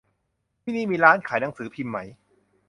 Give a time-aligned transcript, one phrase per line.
[0.63, 1.99] ที่นี่มีร้านขายหนังสือพิมพ์ไหม